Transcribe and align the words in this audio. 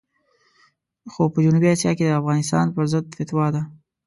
خو 1.11 1.21
په 1.33 1.39
جنوبي 1.43 1.67
اسیا 1.71 1.91
کې 1.97 2.03
د 2.05 2.11
افغانستان 2.21 2.65
پرضد 2.75 3.05
فتوا 3.17 3.45
ده. 3.55 3.61